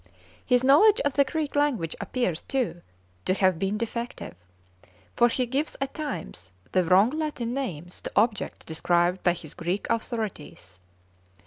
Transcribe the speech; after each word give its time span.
His 0.43 0.63
knowledge 0.63 0.99
of 1.01 1.13
the 1.13 1.23
Greek 1.23 1.55
language 1.55 1.95
appears, 2.01 2.41
too, 2.41 2.81
to 3.25 3.35
have 3.35 3.59
been 3.59 3.77
defective, 3.77 4.33
for 5.15 5.29
he 5.29 5.45
gives 5.45 5.77
at 5.79 5.93
times 5.93 6.51
the 6.71 6.83
wrong 6.83 7.11
Latin 7.11 7.53
names 7.53 8.01
to 8.01 8.11
objects 8.15 8.65
described 8.65 9.21
by 9.21 9.33
his 9.33 9.53
Greek 9.53 9.85
authorities. 9.91 10.79